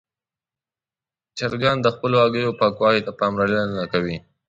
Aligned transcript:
چرګان 1.37 1.77
د 1.81 1.87
خپلو 1.95 2.15
هګیو 2.23 2.57
پاکوالي 2.61 3.01
ته 3.07 3.11
پاملرنه 3.19 3.83
کوي. 3.93 4.17